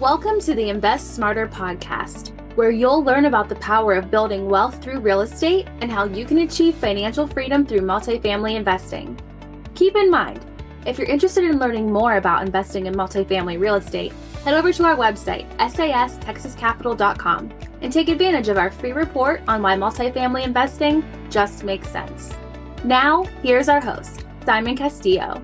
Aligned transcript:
Welcome 0.00 0.40
to 0.40 0.54
the 0.54 0.70
Invest 0.70 1.14
Smarter 1.14 1.46
podcast, 1.46 2.30
where 2.56 2.70
you'll 2.70 3.04
learn 3.04 3.26
about 3.26 3.50
the 3.50 3.56
power 3.56 3.92
of 3.92 4.10
building 4.10 4.48
wealth 4.48 4.82
through 4.82 5.00
real 5.00 5.20
estate 5.20 5.68
and 5.82 5.92
how 5.92 6.04
you 6.04 6.24
can 6.24 6.38
achieve 6.38 6.74
financial 6.76 7.26
freedom 7.26 7.66
through 7.66 7.82
multifamily 7.82 8.54
investing. 8.54 9.20
Keep 9.74 9.96
in 9.96 10.10
mind, 10.10 10.42
if 10.86 10.96
you're 10.96 11.06
interested 11.06 11.44
in 11.44 11.58
learning 11.58 11.92
more 11.92 12.16
about 12.16 12.46
investing 12.46 12.86
in 12.86 12.94
multifamily 12.94 13.60
real 13.60 13.74
estate, 13.74 14.14
head 14.42 14.54
over 14.54 14.72
to 14.72 14.84
our 14.84 14.96
website, 14.96 15.46
sastexascapital.com, 15.58 17.52
and 17.82 17.92
take 17.92 18.08
advantage 18.08 18.48
of 18.48 18.56
our 18.56 18.70
free 18.70 18.92
report 18.92 19.42
on 19.48 19.60
why 19.60 19.76
multifamily 19.76 20.44
investing 20.44 21.04
just 21.28 21.62
makes 21.62 21.90
sense. 21.90 22.34
Now, 22.84 23.24
here's 23.42 23.68
our 23.68 23.82
host, 23.82 24.24
Simon 24.46 24.78
Castillo. 24.78 25.42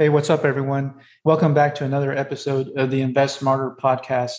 Hey, 0.00 0.08
what's 0.08 0.30
up, 0.30 0.46
everyone? 0.46 0.94
Welcome 1.24 1.52
back 1.52 1.74
to 1.74 1.84
another 1.84 2.16
episode 2.16 2.70
of 2.74 2.90
the 2.90 3.02
Invest 3.02 3.38
Smarter 3.38 3.76
podcast. 3.78 4.32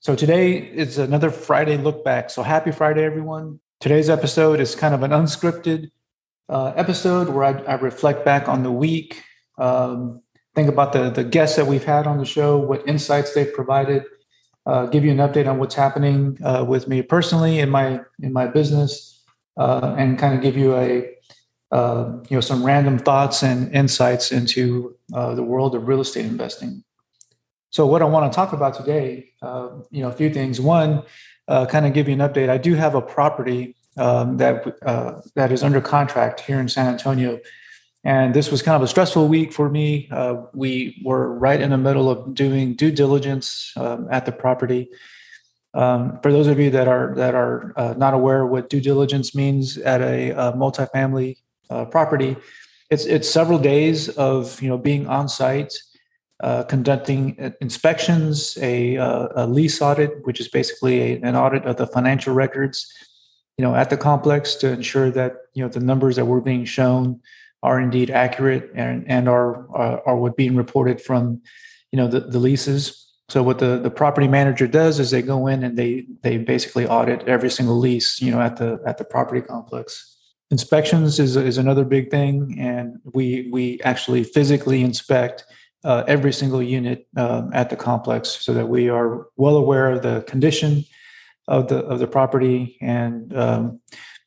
So, 0.00 0.16
today 0.16 0.56
is 0.56 0.98
another 0.98 1.30
Friday 1.30 1.76
look 1.76 2.04
back. 2.04 2.30
So, 2.30 2.42
happy 2.42 2.72
Friday, 2.72 3.04
everyone. 3.04 3.60
Today's 3.78 4.10
episode 4.10 4.58
is 4.58 4.74
kind 4.74 4.92
of 4.92 5.04
an 5.04 5.12
unscripted 5.12 5.92
uh, 6.48 6.72
episode 6.74 7.28
where 7.28 7.44
I, 7.44 7.52
I, 7.62 7.74
reflect 7.74 8.24
back 8.24 8.48
on 8.48 8.64
the 8.64 8.72
week, 8.72 9.22
um, 9.56 10.20
think 10.56 10.68
about 10.68 10.92
the, 10.92 11.10
the 11.10 11.22
guests 11.22 11.54
that 11.54 11.68
we've 11.68 11.84
had 11.84 12.08
on 12.08 12.18
the 12.18 12.24
show, 12.24 12.58
what 12.58 12.82
insights 12.88 13.34
they've 13.34 13.54
provided, 13.54 14.02
uh, 14.66 14.86
give 14.86 15.04
you 15.04 15.12
an 15.12 15.18
update 15.18 15.48
on 15.48 15.60
what's 15.60 15.76
happening 15.76 16.36
uh, 16.44 16.64
with 16.68 16.88
me 16.88 17.02
personally 17.02 17.60
in 17.60 17.70
my 17.70 18.00
in 18.20 18.32
my 18.32 18.48
business, 18.48 19.22
uh, 19.56 19.94
and 19.96 20.18
kind 20.18 20.34
of 20.34 20.42
give 20.42 20.56
you 20.56 20.74
a 20.74 21.08
uh, 21.72 22.12
you 22.28 22.36
know 22.36 22.40
some 22.40 22.64
random 22.64 22.98
thoughts 22.98 23.42
and 23.42 23.74
insights 23.74 24.30
into 24.30 24.94
uh, 25.14 25.34
the 25.34 25.42
world 25.42 25.74
of 25.74 25.88
real 25.88 26.00
estate 26.00 26.26
investing. 26.26 26.84
So, 27.70 27.86
what 27.86 28.02
I 28.02 28.04
want 28.04 28.30
to 28.30 28.36
talk 28.36 28.52
about 28.52 28.74
today, 28.74 29.30
uh, 29.40 29.70
you 29.90 30.02
know, 30.02 30.10
a 30.10 30.12
few 30.12 30.28
things. 30.28 30.60
One, 30.60 31.02
uh, 31.48 31.64
kind 31.64 31.86
of 31.86 31.94
give 31.94 32.06
you 32.06 32.12
an 32.12 32.20
update. 32.20 32.50
I 32.50 32.58
do 32.58 32.74
have 32.74 32.94
a 32.94 33.00
property 33.00 33.74
um, 33.96 34.36
that 34.36 34.76
uh, 34.84 35.22
that 35.34 35.50
is 35.50 35.62
under 35.62 35.80
contract 35.80 36.40
here 36.40 36.60
in 36.60 36.68
San 36.68 36.86
Antonio, 36.86 37.40
and 38.04 38.34
this 38.34 38.50
was 38.50 38.60
kind 38.60 38.76
of 38.76 38.82
a 38.82 38.88
stressful 38.88 39.26
week 39.26 39.54
for 39.54 39.70
me. 39.70 40.08
Uh, 40.10 40.42
we 40.52 41.00
were 41.02 41.32
right 41.32 41.60
in 41.60 41.70
the 41.70 41.78
middle 41.78 42.10
of 42.10 42.34
doing 42.34 42.74
due 42.74 42.90
diligence 42.90 43.72
um, 43.78 44.06
at 44.10 44.26
the 44.26 44.32
property. 44.32 44.90
Um, 45.72 46.20
for 46.22 46.30
those 46.30 46.48
of 46.48 46.60
you 46.60 46.68
that 46.68 46.86
are 46.86 47.14
that 47.16 47.34
are 47.34 47.72
uh, 47.76 47.94
not 47.96 48.12
aware 48.12 48.44
what 48.44 48.68
due 48.68 48.82
diligence 48.82 49.34
means 49.34 49.78
at 49.78 50.02
a, 50.02 50.32
a 50.32 50.52
multifamily 50.52 51.38
uh, 51.72 51.84
property, 51.86 52.36
it's 52.92 53.06
it's 53.06 53.28
several 53.28 53.58
days 53.58 54.08
of 54.10 54.60
you 54.60 54.68
know 54.68 54.78
being 54.78 55.06
on 55.06 55.28
site, 55.28 55.72
uh, 56.42 56.62
conducting 56.64 57.54
inspections, 57.60 58.58
a, 58.60 58.98
uh, 58.98 59.28
a, 59.36 59.46
lease 59.46 59.80
audit, 59.80 60.24
which 60.26 60.40
is 60.40 60.48
basically 60.48 61.00
a, 61.00 61.20
an 61.22 61.34
audit 61.34 61.64
of 61.64 61.76
the 61.76 61.86
financial 61.86 62.34
records, 62.34 62.92
you 63.56 63.64
know, 63.64 63.74
at 63.74 63.88
the 63.88 63.96
complex 63.96 64.56
to 64.56 64.70
ensure 64.70 65.10
that 65.10 65.32
you 65.54 65.62
know 65.62 65.70
the 65.70 65.80
numbers 65.80 66.16
that 66.16 66.26
were 66.26 66.42
being 66.42 66.64
shown 66.64 67.20
are 67.62 67.80
indeed 67.80 68.10
accurate 68.10 68.70
and 68.74 69.04
and 69.08 69.28
are 69.28 69.66
are, 69.74 70.02
are 70.06 70.16
what 70.16 70.36
being 70.36 70.54
reported 70.54 71.00
from 71.00 71.40
you 71.92 71.96
know 71.96 72.08
the, 72.08 72.20
the 72.20 72.38
leases. 72.38 72.98
So 73.28 73.42
what 73.42 73.60
the, 73.60 73.78
the 73.78 73.90
property 73.90 74.28
manager 74.28 74.66
does 74.66 75.00
is 75.00 75.10
they 75.10 75.22
go 75.22 75.46
in 75.46 75.64
and 75.64 75.78
they 75.78 76.06
they 76.22 76.36
basically 76.36 76.86
audit 76.86 77.26
every 77.26 77.50
single 77.50 77.78
lease, 77.78 78.20
you 78.20 78.30
know, 78.30 78.42
at 78.42 78.56
the 78.56 78.82
at 78.84 78.98
the 78.98 79.04
property 79.04 79.40
complex 79.40 80.11
inspections 80.52 81.18
is, 81.18 81.34
is 81.34 81.58
another 81.58 81.84
big 81.84 82.10
thing. 82.10 82.56
And 82.60 83.00
we 83.12 83.48
we 83.50 83.80
actually 83.80 84.22
physically 84.22 84.82
inspect 84.82 85.44
uh, 85.82 86.04
every 86.06 86.32
single 86.32 86.62
unit 86.62 87.08
uh, 87.16 87.48
at 87.52 87.70
the 87.70 87.76
complex 87.76 88.28
so 88.28 88.54
that 88.54 88.68
we 88.68 88.88
are 88.88 89.26
well 89.36 89.56
aware 89.56 89.90
of 89.90 90.02
the 90.02 90.22
condition 90.28 90.84
of 91.48 91.66
the 91.68 91.78
of 91.78 91.98
the 91.98 92.06
property. 92.06 92.76
And 92.80 93.36
um, 93.36 93.80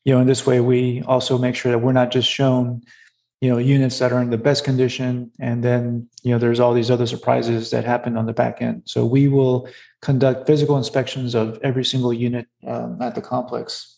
you 0.04 0.14
know 0.14 0.20
in 0.20 0.28
this 0.28 0.46
way 0.46 0.60
we 0.60 1.04
also 1.04 1.38
make 1.38 1.56
sure 1.56 1.72
that 1.72 1.80
we're 1.80 1.94
not 1.94 2.12
just 2.12 2.30
shown 2.30 2.82
you 3.40 3.50
know 3.50 3.60
units 3.60 4.00
that 4.00 4.12
are 4.12 4.22
in 4.22 4.32
the 4.32 4.46
best 4.50 4.66
condition. 4.66 5.32
And 5.40 5.64
then 5.64 6.10
you 6.24 6.32
know 6.32 6.40
there's 6.40 6.60
all 6.60 6.74
these 6.74 6.90
other 6.90 7.06
surprises 7.06 7.70
that 7.70 7.86
happen 7.86 8.18
on 8.18 8.26
the 8.26 8.34
back 8.34 8.64
end. 8.64 8.82
So 8.86 9.06
we 9.06 9.28
will 9.28 9.70
conduct 10.02 10.48
physical 10.48 10.76
inspections 10.76 11.36
of 11.36 11.60
every 11.62 11.86
single 11.86 12.12
unit 12.12 12.48
um, 12.66 13.00
at 13.00 13.14
the 13.14 13.22
complex 13.22 13.95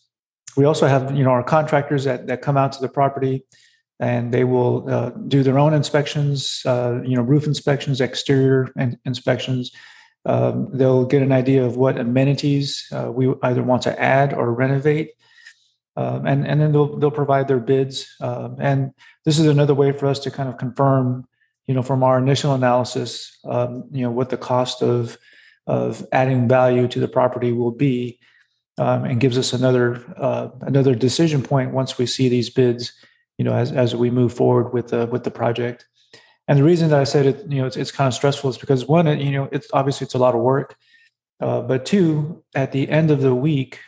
we 0.57 0.65
also 0.65 0.87
have 0.87 1.15
you 1.15 1.23
know 1.23 1.29
our 1.29 1.43
contractors 1.43 2.03
that, 2.03 2.27
that 2.27 2.41
come 2.41 2.57
out 2.57 2.71
to 2.73 2.81
the 2.81 2.89
property 2.89 3.45
and 3.99 4.33
they 4.33 4.43
will 4.43 4.87
uh, 4.89 5.09
do 5.27 5.41
their 5.43 5.57
own 5.57 5.73
inspections 5.73 6.61
uh, 6.65 6.99
you 7.03 7.15
know 7.15 7.21
roof 7.21 7.45
inspections 7.45 8.01
exterior 8.01 8.71
in- 8.77 8.99
inspections. 9.05 9.71
Um, 10.25 10.67
they'll 10.73 11.05
get 11.05 11.21
an 11.21 11.31
idea 11.31 11.63
of 11.63 11.77
what 11.77 11.97
amenities 11.97 12.85
uh, 12.91 13.09
we 13.09 13.33
either 13.43 13.63
want 13.63 13.83
to 13.83 13.97
add 14.01 14.33
or 14.33 14.53
renovate. 14.53 15.11
Um, 15.95 16.27
and, 16.27 16.45
and 16.45 16.59
then 16.59 16.73
they'll, 16.73 16.97
they'll 16.97 17.09
provide 17.09 17.47
their 17.47 17.61
bids. 17.61 18.13
Um, 18.19 18.57
and 18.59 18.91
this 19.23 19.39
is 19.39 19.47
another 19.47 19.73
way 19.73 19.93
for 19.93 20.05
us 20.05 20.19
to 20.19 20.29
kind 20.29 20.49
of 20.49 20.57
confirm 20.57 21.25
you 21.67 21.73
know 21.73 21.83
from 21.83 22.03
our 22.03 22.17
initial 22.17 22.53
analysis 22.53 23.37
um, 23.45 23.83
you 23.91 24.01
know 24.01 24.11
what 24.11 24.29
the 24.29 24.37
cost 24.37 24.81
of 24.81 25.17
of 25.67 26.05
adding 26.11 26.47
value 26.47 26.87
to 26.87 26.99
the 26.99 27.07
property 27.07 27.51
will 27.51 27.71
be 27.71 28.19
um, 28.77 29.05
and 29.05 29.19
gives 29.19 29.37
us 29.37 29.53
another 29.53 30.03
uh, 30.17 30.49
another 30.61 30.95
decision 30.95 31.41
point 31.41 31.71
once 31.73 31.97
we 31.97 32.05
see 32.05 32.29
these 32.29 32.49
bids, 32.49 32.93
you 33.37 33.45
know, 33.45 33.53
as 33.53 33.71
as 33.71 33.95
we 33.95 34.09
move 34.09 34.33
forward 34.33 34.73
with 34.73 34.89
the 34.89 35.07
with 35.07 35.23
the 35.23 35.31
project. 35.31 35.85
And 36.47 36.59
the 36.59 36.63
reason 36.63 36.89
that 36.89 36.99
I 36.99 37.03
said 37.03 37.25
it, 37.25 37.45
you 37.49 37.59
know, 37.59 37.67
it's, 37.67 37.75
it's 37.75 37.91
kind 37.91 38.07
of 38.07 38.13
stressful 38.13 38.49
is 38.49 38.57
because 38.57 38.85
one, 38.85 39.05
you 39.19 39.31
know, 39.31 39.49
it's 39.51 39.67
obviously 39.73 40.05
it's 40.05 40.13
a 40.13 40.17
lot 40.17 40.33
of 40.33 40.41
work, 40.41 40.77
uh, 41.41 41.61
but 41.61 41.85
two, 41.85 42.41
at 42.55 42.71
the 42.71 42.87
end 42.89 43.11
of 43.11 43.21
the 43.21 43.35
week, 43.35 43.79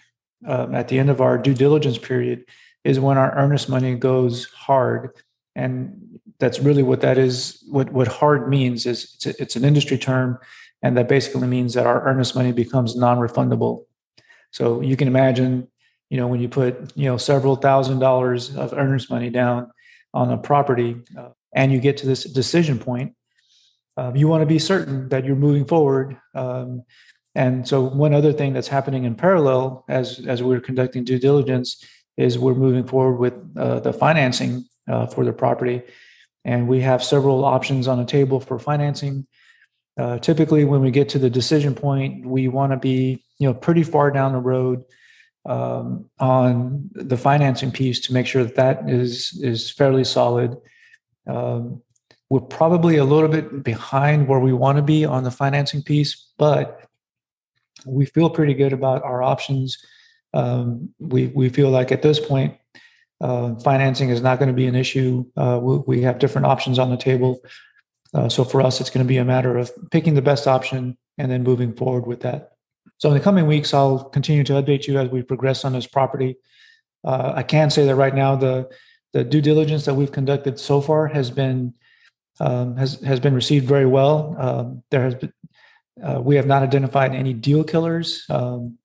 um, 0.46 0.76
at 0.76 0.90
the 0.90 1.00
end 1.00 1.10
of 1.10 1.22
our 1.22 1.38
due 1.38 1.54
diligence 1.54 1.98
period, 1.98 2.44
is 2.84 3.00
when 3.00 3.18
our 3.18 3.34
earnest 3.36 3.70
money 3.70 3.96
goes 3.96 4.46
hard, 4.46 5.12
and 5.56 6.20
that's 6.40 6.60
really 6.60 6.84
what 6.84 7.02
that 7.02 7.18
is. 7.18 7.64
What 7.70 7.92
what 7.92 8.08
hard 8.08 8.50
means 8.50 8.86
is 8.86 9.14
it's, 9.16 9.26
a, 9.26 9.42
it's 9.42 9.56
an 9.56 9.66
industry 9.66 9.98
term, 9.98 10.38
and 10.82 10.98
that 10.98 11.08
basically 11.08 11.48
means 11.48 11.74
that 11.76 11.88
our 11.88 12.04
earnest 12.06 12.36
money 12.36 12.52
becomes 12.52 12.96
non-refundable. 12.96 13.86
So 14.52 14.82
you 14.82 14.96
can 14.96 15.08
imagine, 15.08 15.68
you 16.10 16.18
know, 16.18 16.28
when 16.28 16.40
you 16.40 16.50
put, 16.50 16.96
you 16.96 17.06
know, 17.06 17.18
several 17.18 17.56
thousand 17.56 18.00
dollars 18.00 18.56
of 18.56 18.74
earnest 18.74 19.10
money 19.10 19.30
down 19.30 19.72
on 20.14 20.32
a 20.32 20.38
property 20.38 20.98
uh, 21.18 21.30
and 21.54 21.72
you 21.72 21.80
get 21.80 21.98
to 21.98 22.08
this 22.08 22.24
decision 22.24 22.80
point, 22.80 23.16
uh, 23.98 24.12
you 24.16 24.28
want 24.28 24.42
to 24.42 24.46
be 24.46 24.60
certain 24.60 25.10
that 25.10 25.26
you're 25.26 25.36
moving 25.36 25.66
forward. 25.66 26.18
Um, 26.34 26.84
and 27.36 27.68
so 27.68 27.82
one 27.82 28.14
other 28.14 28.34
thing 28.34 28.54
that's 28.54 28.68
happening 28.68 29.04
in 29.04 29.16
parallel 29.16 29.86
as, 29.88 30.26
as 30.26 30.42
we're 30.42 30.60
conducting 30.60 31.04
due 31.04 31.20
diligence 31.20 31.84
is 32.18 32.40
we're 32.40 32.56
moving 32.56 32.86
forward 32.86 33.18
with 33.18 33.34
uh, 33.58 33.80
the 33.80 33.94
financing 33.94 34.66
uh, 34.90 35.06
for 35.06 35.24
the 35.24 35.34
property. 35.34 35.82
And 36.44 36.68
we 36.68 36.82
have 36.82 37.04
several 37.04 37.46
options 37.46 37.88
on 37.88 38.00
the 38.00 38.06
table 38.06 38.40
for 38.40 38.58
financing. 38.58 39.28
Uh, 39.98 40.18
typically, 40.18 40.64
when 40.66 40.82
we 40.82 40.92
get 40.92 41.10
to 41.10 41.20
the 41.20 41.30
decision 41.30 41.76
point, 41.76 42.26
we 42.26 42.48
want 42.48 42.72
to 42.72 42.78
be 42.78 43.24
you 43.40 43.48
know 43.48 43.54
pretty 43.54 43.84
far 43.84 44.12
down 44.12 44.34
the 44.34 44.40
road 44.40 44.84
um, 45.46 46.06
on 46.20 46.90
the 46.94 47.18
financing 47.18 47.72
piece 47.72 48.00
to 48.02 48.14
make 48.14 48.28
sure 48.28 48.44
that 48.44 48.56
that 48.56 48.90
is 48.90 49.40
is 49.42 49.72
fairly 49.72 50.04
solid. 50.04 50.58
Um, 51.28 51.82
we're 52.30 52.42
probably 52.42 52.98
a 52.98 53.06
little 53.06 53.30
bit 53.30 53.64
behind 53.64 54.28
where 54.28 54.40
we 54.40 54.54
want 54.54 54.78
to 54.78 54.84
be 54.84 55.04
on 55.04 55.24
the 55.24 55.32
financing 55.32 55.82
piece, 55.82 56.28
but 56.38 56.86
we 57.86 58.06
feel 58.06 58.30
pretty 58.30 58.54
good 58.54 58.74
about 58.74 59.04
our 59.04 59.24
options. 59.24 59.78
Um, 60.34 60.90
we 61.00 61.28
we 61.28 61.50
feel 61.50 61.70
like 61.70 61.92
at 61.92 62.04
this 62.04 62.20
point, 62.20 62.56
uh, 63.22 63.56
financing 63.56 64.10
is 64.10 64.22
not 64.22 64.38
going 64.38 64.50
to 64.50 64.54
be 64.54 64.68
an 64.68 64.76
issue. 64.76 65.26
Uh, 65.36 65.60
we, 65.62 65.78
we, 65.88 66.02
have 66.02 66.20
different 66.20 66.46
options 66.46 66.78
on 66.78 66.92
the 66.92 66.98
table, 66.98 67.40
uh, 68.14 68.30
so 68.30 68.44
for 68.44 68.62
us, 68.62 68.80
it's 68.80 68.92
going 68.92 69.04
to 69.04 69.08
be 69.08 69.18
a 69.18 69.26
matter 69.26 69.58
of 69.58 69.72
picking 69.90 70.14
the 70.14 70.22
best 70.22 70.46
option 70.46 70.98
and 71.18 71.32
then 71.32 71.42
moving 71.42 71.74
forward 71.74 72.06
with 72.06 72.20
that. 72.22 72.52
So 73.00 73.10
in 73.10 73.16
the 73.16 73.24
coming 73.24 73.48
weeks, 73.48 73.74
I'll 73.74 74.04
continue 74.04 74.44
to 74.44 74.54
update 74.54 74.86
you 74.88 75.00
as 75.00 75.10
we 75.10 75.24
progress 75.24 75.66
on 75.66 75.74
this 75.74 75.88
property. 75.88 76.36
Uh, 77.04 77.34
I 77.36 77.44
can 77.44 77.70
say 77.70 77.86
that 77.86 77.96
right 77.96 78.14
now 78.14 78.36
the 78.36 78.70
the 79.14 79.24
due 79.24 79.42
diligence 79.42 79.86
that 79.86 79.96
we've 79.96 80.12
conducted 80.12 80.60
so 80.60 80.82
far 80.82 81.08
has 81.08 81.32
been 81.32 81.74
um, 82.40 82.76
has 82.78 83.00
has 83.02 83.20
been 83.20 83.34
received 83.34 83.66
very 83.66 83.86
well. 83.86 84.36
Um, 84.38 84.84
there 84.92 85.04
has 85.04 85.16
been 85.16 85.34
uh, 86.04 86.22
we 86.22 86.36
have 86.36 86.46
not 86.46 86.62
identified 86.62 87.16
any 87.16 87.34
deal 87.34 87.64
killers. 87.64 88.26
Um, 88.30 88.78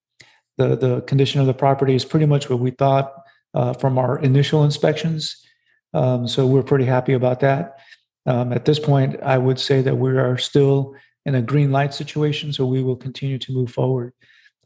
the 0.57 0.75
the 0.77 1.01
condition 1.01 1.41
of 1.41 1.47
the 1.47 1.53
property 1.53 1.93
is 1.93 2.05
pretty 2.05 2.25
much 2.25 2.49
what 2.49 2.59
we 2.59 2.71
thought 2.71 3.13
uh, 3.53 3.73
from 3.73 3.97
our 3.97 4.17
initial 4.19 4.63
inspections. 4.63 5.45
Um, 5.93 6.27
so 6.27 6.47
we're 6.47 6.63
pretty 6.63 6.85
happy 6.85 7.13
about 7.13 7.41
that. 7.41 7.79
Um, 8.25 8.53
at 8.53 8.65
this 8.65 8.79
point, 8.79 9.21
I 9.21 9.37
would 9.37 9.59
say 9.59 9.81
that 9.81 9.97
we 9.97 10.17
are 10.17 10.37
still 10.37 10.95
in 11.25 11.35
a 11.35 11.41
green 11.41 11.71
light 11.71 11.93
situation. 11.93 12.53
So 12.53 12.65
we 12.65 12.83
will 12.83 12.95
continue 12.95 13.37
to 13.39 13.51
move 13.51 13.71
forward. 13.71 14.13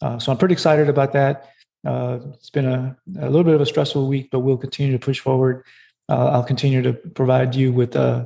Uh, 0.02 0.20
so 0.20 0.32
I'm 0.32 0.38
pretty 0.38 0.54
excited 0.54 0.90
about 0.90 1.14
that. 1.14 1.52
Uh, 1.86 2.20
it's 2.34 2.50
been 2.50 2.66
a, 2.66 2.96
a, 3.20 3.30
little 3.30 3.44
bit 3.44 3.54
of 3.54 3.62
a 3.62 3.66
stressful 3.66 4.08
week, 4.08 4.30
but 4.32 4.40
we'll 4.40 4.58
continue 4.58 4.92
to 4.92 5.00
push 5.00 5.20
forward 5.20 5.64
uh, 6.10 6.32
I'll 6.32 6.44
continue 6.44 6.82
to 6.82 6.94
provide 6.94 7.56
you 7.56 7.72
with 7.72 7.96
uh, 7.96 8.26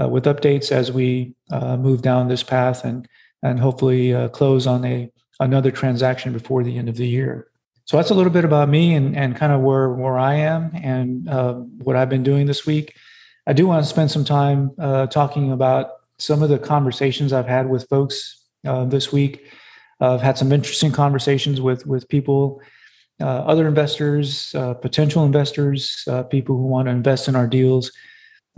uh, 0.00 0.08
with 0.08 0.24
updates 0.26 0.70
as 0.70 0.92
we 0.92 1.34
uh, 1.50 1.76
move 1.76 2.02
down 2.02 2.28
this 2.28 2.42
path 2.42 2.84
and 2.84 3.08
and 3.42 3.58
hopefully 3.58 4.28
close 4.30 4.66
on 4.66 4.84
a 4.84 5.10
another 5.40 5.70
transaction 5.70 6.32
before 6.32 6.62
the 6.62 6.76
end 6.76 6.88
of 6.88 6.96
the 6.96 7.08
year. 7.08 7.48
So 7.86 7.96
that's 7.96 8.10
a 8.10 8.14
little 8.14 8.32
bit 8.32 8.44
about 8.44 8.68
me 8.68 8.94
and 8.94 9.16
and 9.16 9.34
kind 9.34 9.52
of 9.52 9.62
where 9.62 9.90
where 9.90 10.18
I 10.18 10.34
am 10.34 10.70
and 10.74 11.26
what 11.82 11.96
I've 11.96 12.10
been 12.10 12.22
doing 12.22 12.46
this 12.46 12.66
week. 12.66 12.94
I 13.46 13.52
do 13.52 13.66
want 13.66 13.82
to 13.84 13.88
spend 13.88 14.10
some 14.10 14.24
time 14.24 14.72
talking 15.08 15.50
about 15.50 15.92
some 16.18 16.42
of 16.42 16.48
the 16.48 16.58
conversations 16.58 17.32
I've 17.32 17.48
had 17.48 17.68
with 17.68 17.88
folks 17.88 18.44
uh, 18.66 18.84
this 18.84 19.12
week. 19.12 19.46
I've 20.00 20.20
had 20.20 20.36
some 20.36 20.52
interesting 20.52 20.92
conversations 20.92 21.60
with 21.60 21.86
with 21.86 22.08
people 22.08 22.60
uh, 23.20 23.26
other 23.26 23.68
investors, 23.68 24.52
uh, 24.56 24.74
potential 24.74 25.24
investors, 25.24 26.02
uh, 26.08 26.24
people 26.24 26.56
who 26.56 26.66
want 26.66 26.86
to 26.86 26.90
invest 26.90 27.28
in 27.28 27.36
our 27.36 27.46
deals. 27.46 27.92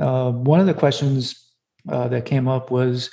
Uh, 0.01 0.31
one 0.31 0.61
of 0.61 0.67
the 0.67 0.75
questions 0.75 1.53
uh, 1.91 2.09
that 2.09 2.25
came 2.25 2.49
up 2.49 2.71
was, 2.71 3.11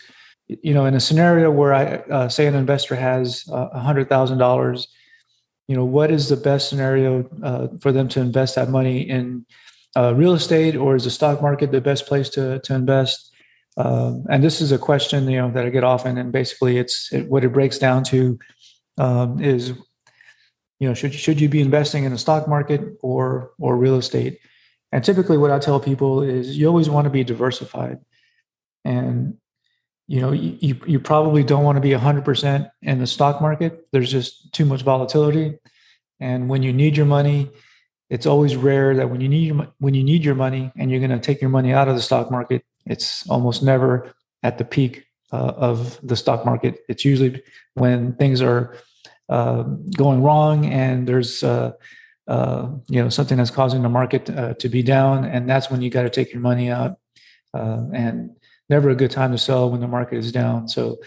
you 0.47 0.73
know, 0.73 0.85
in 0.85 0.93
a 0.93 0.99
scenario 0.99 1.51
where 1.51 1.73
I 1.73 2.27
say 2.27 2.47
an 2.47 2.55
investor 2.55 2.95
has 2.95 3.45
a 3.49 3.79
hundred 3.79 4.09
thousand 4.09 4.37
dollars, 4.37 4.87
you 5.67 5.75
know, 5.75 5.85
what 5.85 6.11
is 6.11 6.29
the 6.29 6.37
best 6.37 6.69
scenario 6.69 7.23
for 7.81 7.91
them 7.91 8.07
to 8.09 8.19
invest 8.19 8.55
that 8.55 8.69
money 8.69 9.01
in 9.01 9.45
real 9.95 10.33
estate, 10.33 10.75
or 10.75 10.95
is 10.95 11.05
the 11.05 11.11
stock 11.11 11.41
market 11.41 11.71
the 11.71 11.81
best 11.81 12.07
place 12.07 12.29
to 12.29 12.59
to 12.59 12.73
invest? 12.73 13.32
Um, 13.77 14.25
and 14.29 14.43
this 14.43 14.61
is 14.61 14.71
a 14.71 14.77
question 14.77 15.27
you 15.29 15.37
know 15.37 15.51
that 15.51 15.65
I 15.65 15.69
get 15.69 15.83
often, 15.83 16.17
and 16.17 16.31
basically, 16.31 16.77
it's 16.77 17.11
it, 17.11 17.27
what 17.27 17.43
it 17.43 17.53
breaks 17.53 17.79
down 17.79 18.03
to 18.05 18.39
um, 18.97 19.41
is 19.41 19.69
you 20.79 20.87
know 20.87 20.93
should 20.93 21.13
should 21.13 21.41
you 21.41 21.49
be 21.49 21.61
investing 21.61 22.03
in 22.03 22.11
the 22.11 22.17
stock 22.17 22.47
market 22.47 22.81
or 23.01 23.51
or 23.59 23.77
real 23.77 23.95
estate? 23.95 24.39
And 24.91 25.03
typically 25.03 25.39
what 25.39 25.49
i 25.49 25.57
tell 25.57 25.79
people 25.79 26.21
is 26.21 26.55
you 26.55 26.67
always 26.67 26.87
want 26.87 27.05
to 27.05 27.09
be 27.09 27.23
diversified. 27.23 27.97
And 28.85 29.37
you 30.07 30.21
know 30.21 30.31
you, 30.31 30.79
you 30.85 30.99
probably 30.99 31.43
don't 31.43 31.63
want 31.63 31.77
to 31.77 31.81
be 31.81 31.91
100% 31.91 32.69
in 32.83 32.99
the 32.99 33.07
stock 33.07 33.41
market. 33.41 33.87
There's 33.91 34.11
just 34.11 34.53
too 34.53 34.65
much 34.65 34.83
volatility. 34.83 35.57
And 36.19 36.47
when 36.47 36.61
you 36.61 36.73
need 36.73 36.95
your 36.95 37.07
money 37.07 37.49
it's 38.13 38.27
always 38.27 38.55
rare 38.55 38.95
that 38.95 39.09
when 39.09 39.21
you 39.21 39.27
need 39.27 39.59
when 39.79 39.95
you 39.95 40.03
need 40.03 40.23
your 40.23 40.35
money 40.35 40.71
and 40.77 40.91
you're 40.91 40.99
going 40.99 41.09
to 41.09 41.19
take 41.19 41.41
your 41.41 41.49
money 41.49 41.73
out 41.73 41.87
of 41.87 41.95
the 41.95 42.01
stock 42.01 42.29
market 42.29 42.63
it's 42.85 43.27
almost 43.29 43.63
never 43.63 44.13
at 44.43 44.57
the 44.57 44.65
peak 44.65 45.05
uh, 45.31 45.53
of 45.55 45.99
the 46.03 46.15
stock 46.15 46.45
market. 46.45 46.79
It's 46.87 47.05
usually 47.05 47.41
when 47.73 48.13
things 48.15 48.41
are 48.41 48.75
uh, 49.29 49.63
going 49.95 50.21
wrong 50.21 50.65
and 50.65 51.07
there's 51.07 51.43
uh, 51.43 51.71
uh, 52.27 52.69
you 52.87 53.01
know 53.01 53.09
something 53.09 53.37
that's 53.37 53.49
causing 53.49 53.81
the 53.81 53.89
market 53.89 54.29
uh, 54.29 54.53
to 54.55 54.69
be 54.69 54.83
down 54.83 55.25
and 55.25 55.49
that's 55.49 55.69
when 55.69 55.81
you 55.81 55.89
got 55.89 56.03
to 56.03 56.09
take 56.09 56.31
your 56.31 56.41
money 56.41 56.69
out 56.69 56.97
uh, 57.53 57.83
and 57.93 58.29
never 58.69 58.89
a 58.89 58.95
good 58.95 59.11
time 59.11 59.31
to 59.31 59.37
sell 59.37 59.69
when 59.69 59.81
the 59.81 59.87
market 59.87 60.17
is 60.17 60.31
down. 60.31 60.67
So 60.67 60.99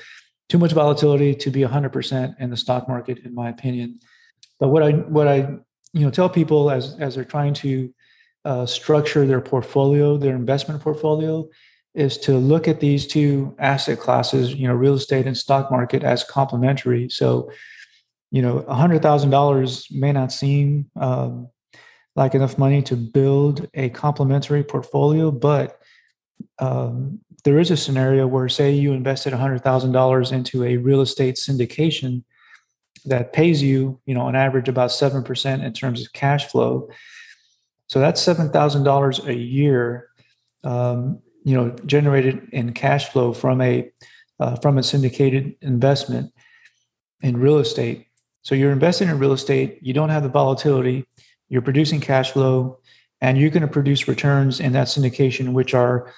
too 0.49 0.59
much 0.59 0.73
volatility 0.73 1.35
to 1.35 1.51
be 1.51 1.61
100% 1.61 2.41
in 2.41 2.51
the 2.51 2.57
stock 2.57 2.89
market 2.89 3.19
in 3.25 3.35
my 3.35 3.49
opinion. 3.49 4.01
But 4.59 4.69
what 4.69 4.83
i 4.83 4.91
what 4.93 5.29
i 5.29 5.37
you 5.93 6.05
know 6.05 6.11
tell 6.11 6.29
people 6.29 6.71
as 6.71 6.97
as 6.99 7.15
they're 7.15 7.25
trying 7.25 7.55
to 7.55 7.93
structure 8.67 9.27
their 9.27 9.41
portfolio 9.41 10.17
their 10.17 10.37
investment 10.37 10.81
portfolio 10.81 11.49
is 11.95 12.19
to 12.19 12.33
look 12.37 12.69
at 12.69 12.81
these 12.81 13.07
two 13.07 13.55
asset 13.59 13.99
classes 13.99 14.55
you 14.55 14.69
know 14.69 14.75
real 14.75 14.95
estate 14.95 15.27
and 15.27 15.37
stock 15.37 15.71
market 15.71 16.03
as 16.03 16.23
complementary 16.25 17.09
so 17.09 17.51
you 18.31 18.43
know, 18.43 18.65
$100,000 18.69 19.93
may 19.93 20.13
not 20.13 20.33
seem 20.33 20.91
um, 20.97 21.49
like 22.15 22.35
enough 22.35 22.59
money 22.59 22.83
to 22.83 22.97
build 22.97 23.69
a 23.75 23.89
complementary 23.91 24.65
portfolio, 24.65 25.31
but 25.31 25.81
um, 26.59 27.21
there 27.45 27.59
is 27.59 27.71
a 27.71 27.77
scenario 27.77 28.27
where, 28.27 28.49
say, 28.49 28.73
you 28.73 28.93
invested 28.93 29.33
$100,000 29.33 30.33
into 30.33 30.65
a 30.65 30.77
real 30.77 31.01
estate 31.01 31.37
syndication 31.37 32.25
that 33.05 33.33
pays 33.33 33.63
you, 33.63 34.01
you 34.07 34.15
know, 34.15 34.23
on 34.23 34.35
average 34.35 34.69
about 34.69 34.91
7% 34.91 35.65
in 35.65 35.73
terms 35.73 36.03
of 36.03 36.13
cash 36.13 36.47
flow. 36.47 36.89
So 37.87 38.01
that's 38.01 38.25
$7,000 38.25 39.27
a 39.27 39.35
year, 39.35 40.09
um, 40.65 41.21
you 41.45 41.55
know, 41.55 41.71
generated 41.87 42.49
in 42.53 42.73
cash 42.73 43.09
flow 43.09 43.33
from 43.33 43.61
a 43.61 43.91
uh, 44.39 44.57
from 44.57 44.77
a 44.77 44.83
syndicated 44.83 45.55
investment 45.63 46.31
in 47.23 47.39
real 47.39 47.59
estate. 47.59 48.07
So 48.43 48.55
you're 48.55 48.73
investing 48.73 49.09
in 49.09 49.19
real 49.19 49.33
estate, 49.33 49.79
you 49.81 49.95
don't 49.95 50.11
have 50.11 50.23
the 50.23 50.29
volatility, 50.29 51.07
you're 51.49 51.63
producing 51.63 52.01
cash 52.01 52.33
flow, 52.33 52.79
and 53.21 53.39
you're 53.39 53.51
going 53.51 53.63
to 53.63 53.69
produce 53.69 54.09
returns 54.09 54.61
in 54.61 54.73
that 54.73 54.89
syndication, 54.89 55.53
which 55.53 55.75
are, 55.75 56.13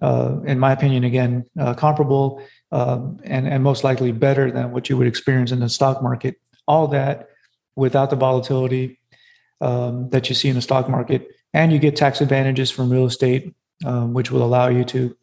uh, 0.00 0.36
in 0.46 0.58
my 0.58 0.72
opinion, 0.72 1.04
again, 1.04 1.44
uh, 1.58 1.74
comparable 1.74 2.40
um, 2.70 3.18
and, 3.24 3.48
and 3.48 3.62
most 3.62 3.84
likely 3.84 4.12
better 4.12 4.50
than 4.50 4.70
what 4.70 4.88
you 4.88 4.96
would 4.96 5.06
experience 5.06 5.50
in 5.50 5.60
the 5.60 5.68
stock 5.68 6.02
market. 6.02 6.36
All 6.66 6.86
that 6.88 7.28
without 7.76 8.10
the 8.10 8.16
volatility 8.16 9.00
um, 9.60 10.08
that 10.10 10.28
you 10.28 10.34
see 10.34 10.48
in 10.48 10.54
the 10.54 10.62
stock 10.62 10.88
market. 10.88 11.28
And 11.52 11.72
you 11.72 11.78
get 11.78 11.96
tax 11.96 12.20
advantages 12.20 12.70
from 12.70 12.90
real 12.90 13.06
estate, 13.06 13.54
um, 13.84 14.12
which 14.12 14.30
will 14.30 14.42
allow 14.42 14.68
you 14.68 14.84
to, 14.84 15.16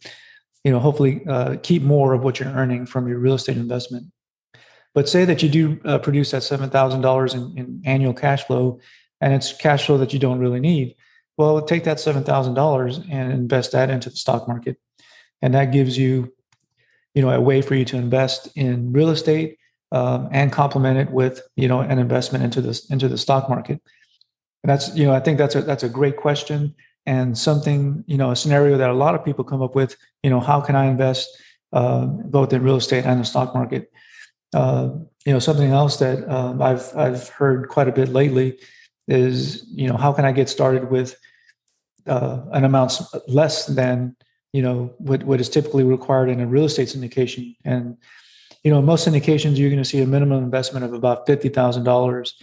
you 0.63 0.71
know, 0.71 0.79
hopefully 0.79 1.21
uh, 1.27 1.57
keep 1.61 1.83
more 1.83 2.13
of 2.13 2.23
what 2.23 2.39
you're 2.39 2.49
earning 2.49 2.85
from 2.85 3.07
your 3.07 3.19
real 3.19 3.35
estate 3.35 3.57
investment. 3.57 4.05
But 4.93 5.09
say 5.09 5.25
that 5.25 5.41
you 5.41 5.49
do 5.49 5.79
uh, 5.85 5.99
produce 5.99 6.31
that 6.31 6.43
seven 6.43 6.69
thousand 6.69 7.01
dollars 7.01 7.33
in 7.33 7.81
annual 7.85 8.13
cash 8.13 8.43
flow, 8.45 8.79
and 9.19 9.33
it's 9.33 9.53
cash 9.53 9.85
flow 9.85 9.97
that 9.97 10.13
you 10.13 10.19
don't 10.19 10.39
really 10.39 10.59
need. 10.59 10.95
Well, 11.37 11.61
take 11.61 11.83
that 11.85 11.99
seven 11.99 12.23
thousand 12.23 12.55
dollars 12.55 12.99
and 13.09 13.31
invest 13.31 13.71
that 13.71 13.89
into 13.89 14.09
the 14.09 14.17
stock 14.17 14.47
market, 14.47 14.77
and 15.41 15.53
that 15.53 15.71
gives 15.71 15.97
you, 15.97 16.33
you 17.15 17.21
know, 17.21 17.29
a 17.29 17.39
way 17.41 17.61
for 17.61 17.75
you 17.75 17.85
to 17.85 17.97
invest 17.97 18.49
in 18.55 18.91
real 18.91 19.09
estate 19.09 19.57
um, 19.91 20.29
and 20.31 20.51
complement 20.51 20.97
it 20.97 21.11
with, 21.11 21.41
you 21.55 21.67
know, 21.67 21.79
an 21.79 21.97
investment 21.97 22.43
into 22.43 22.61
this 22.61 22.89
into 22.89 23.07
the 23.07 23.17
stock 23.17 23.49
market. 23.49 23.81
And 24.63 24.69
that's, 24.69 24.95
you 24.95 25.05
know, 25.05 25.13
I 25.13 25.19
think 25.19 25.37
that's 25.37 25.55
a 25.55 25.61
that's 25.61 25.83
a 25.83 25.89
great 25.89 26.17
question 26.17 26.75
and 27.05 27.37
something, 27.37 28.03
you 28.07 28.17
know, 28.17 28.31
a 28.31 28.35
scenario 28.35 28.77
that 28.77 28.89
a 28.89 28.93
lot 28.93 29.15
of 29.15 29.25
people 29.25 29.43
come 29.43 29.61
up 29.61 29.75
with. 29.75 29.95
You 30.23 30.29
know, 30.29 30.39
how 30.39 30.61
can 30.61 30.75
I 30.75 30.85
invest 30.85 31.29
uh, 31.73 32.05
both 32.05 32.53
in 32.53 32.61
real 32.63 32.75
estate 32.75 33.05
and 33.05 33.19
the 33.19 33.25
stock 33.25 33.53
market? 33.53 33.91
Uh, 34.53 34.89
you 35.25 35.33
know, 35.33 35.39
something 35.39 35.71
else 35.71 35.97
that 35.97 36.27
um, 36.29 36.61
I've 36.61 36.95
I've 36.95 37.29
heard 37.29 37.69
quite 37.69 37.87
a 37.87 37.91
bit 37.91 38.09
lately 38.09 38.59
is 39.07 39.65
you 39.69 39.87
know 39.87 39.97
how 39.97 40.13
can 40.13 40.25
I 40.25 40.31
get 40.31 40.49
started 40.49 40.91
with 40.91 41.15
uh, 42.07 42.41
an 42.51 42.65
amount 42.65 42.99
less 43.27 43.65
than 43.65 44.15
you 44.53 44.61
know 44.61 44.93
what 44.97 45.23
what 45.23 45.41
is 45.41 45.49
typically 45.49 45.83
required 45.83 46.29
in 46.29 46.39
a 46.39 46.45
real 46.45 46.65
estate 46.65 46.89
syndication 46.89 47.55
and 47.65 47.97
you 48.63 48.71
know 48.71 48.81
most 48.81 49.07
syndications 49.07 49.57
you're 49.57 49.69
going 49.69 49.81
to 49.81 49.89
see 49.89 50.01
a 50.01 50.07
minimum 50.07 50.43
investment 50.43 50.85
of 50.85 50.93
about 50.93 51.25
fifty 51.25 51.49
thousand 51.49 51.83
uh, 51.83 51.91
dollars. 51.91 52.35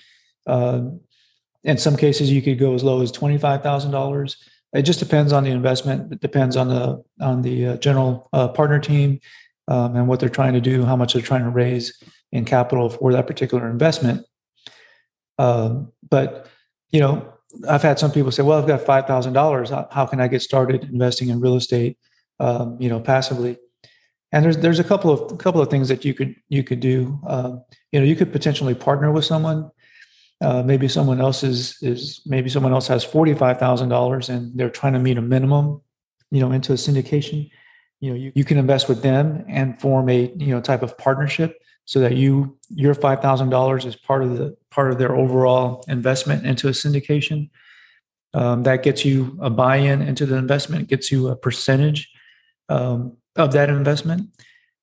In 1.65 1.79
some 1.79 1.97
cases, 1.97 2.31
you 2.31 2.41
could 2.43 2.59
go 2.59 2.75
as 2.75 2.85
low 2.85 3.03
as 3.03 3.11
twenty 3.11 3.39
five 3.39 3.63
thousand 3.63 3.91
dollars. 3.91 4.37
It 4.73 4.83
just 4.83 4.99
depends 4.99 5.33
on 5.33 5.45
the 5.45 5.51
investment. 5.51 6.13
It 6.13 6.21
depends 6.21 6.57
on 6.57 6.69
the 6.69 7.03
on 7.21 7.43
the 7.43 7.67
uh, 7.67 7.77
general 7.79 8.29
uh, 8.33 8.49
partner 8.49 8.79
team 8.79 9.21
um, 9.67 9.97
and 9.97 10.09
what 10.09 10.21
they're 10.21 10.29
trying 10.29 10.55
to 10.55 10.61
do, 10.61 10.85
how 10.85 10.97
much 10.97 11.15
they're 11.15 11.23
trying 11.23 11.45
to 11.45 11.51
raise 11.51 12.03
in 12.33 12.45
capital 12.45 12.91
for 12.91 13.13
that 13.13 13.27
particular 13.27 13.69
investment. 13.69 14.27
Um, 15.39 15.93
but 16.09 16.49
you 16.91 17.01
know, 17.01 17.33
I've 17.69 17.83
had 17.83 17.99
some 17.99 18.13
people 18.13 18.31
say, 18.31 18.43
"Well, 18.43 18.59
I've 18.59 18.67
got 18.67 18.83
five 18.83 19.07
thousand 19.07 19.33
dollars. 19.33 19.71
How 19.71 20.07
can 20.07 20.21
I 20.21 20.29
get 20.29 20.43
started 20.43 20.85
investing 20.85 21.29
in 21.29 21.41
real 21.41 21.57
estate? 21.57 21.99
Um, 22.41 22.77
you 22.81 22.89
know, 22.89 23.01
passively?" 23.01 23.59
And 24.33 24.45
there's 24.45 24.59
there's 24.59 24.79
a 24.79 24.85
couple 24.85 25.11
of 25.11 25.39
couple 25.39 25.61
of 25.61 25.71
things 25.71 25.89
that 25.89 26.05
you 26.05 26.15
could 26.15 26.35
you 26.49 26.63
could 26.63 26.81
do. 26.81 27.19
Um, 27.27 27.65
you 27.93 28.01
know, 28.01 28.07
you 28.07 28.17
could 28.17 28.33
potentially 28.33 28.75
partner 28.75 29.11
with 29.11 29.25
someone. 29.25 29.71
Uh, 30.41 30.63
maybe 30.63 30.87
someone 30.87 31.21
else 31.21 31.43
is 31.43 31.77
is 31.83 32.21
maybe 32.25 32.49
someone 32.49 32.73
else 32.73 32.87
has 32.87 33.05
forty 33.05 33.35
five 33.35 33.59
thousand 33.59 33.89
dollars 33.89 34.29
and 34.29 34.57
they're 34.57 34.71
trying 34.71 34.93
to 34.93 34.99
meet 35.01 35.19
a 35.19 35.23
minimum, 35.23 35.81
you 36.31 36.41
know, 36.41 36.53
into 36.53 36.73
a 36.73 36.77
syndication 36.77 37.51
you 38.01 38.11
know 38.11 38.17
you, 38.17 38.33
you 38.35 38.45
can 38.45 38.59
invest 38.59 38.89
with 38.89 39.03
them 39.03 39.45
and 39.49 39.81
form 39.81 40.09
a 40.09 40.33
you 40.37 40.55
know 40.55 40.61
type 40.61 40.83
of 40.83 40.97
partnership 40.99 41.61
so 41.85 42.01
that 42.01 42.17
you 42.17 42.57
your 42.69 42.95
five 42.95 43.21
thousand 43.21 43.51
dollars 43.51 43.85
is 43.85 43.97
part 43.97 44.23
of 44.23 44.37
the 44.37 44.57
part 44.71 44.91
of 44.91 44.99
their 44.99 45.15
overall 45.15 45.85
investment 45.89 46.47
into 46.47 46.69
a 46.69 46.73
syndication. 46.73 47.51
Um, 48.35 48.63
that 48.65 48.83
gets 48.83 49.07
you 49.07 49.39
a 49.41 49.49
buy-in 49.49 50.03
into 50.03 50.27
the 50.27 50.37
investment, 50.37 50.89
gets 50.89 51.11
you 51.11 51.29
a 51.29 51.37
percentage 51.37 52.11
um, 52.69 53.17
of 53.37 53.53
that 53.53 53.71
investment, 53.71 54.29